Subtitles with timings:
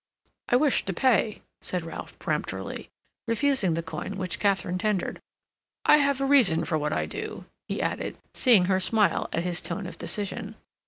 [0.49, 2.89] "I wish to pay," said Ralph peremptorily,
[3.27, 5.19] refusing the coin which Katharine tendered.
[5.85, 9.61] "I have a reason for what I do," he added, seeing her smile at his
[9.61, 10.55] tone of decision.